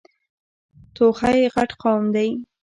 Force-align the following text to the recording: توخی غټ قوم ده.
توخی 0.95 1.39
غټ 1.53 1.69
قوم 1.81 2.03
ده. 2.15 2.25